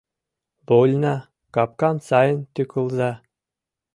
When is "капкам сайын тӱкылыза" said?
1.53-3.11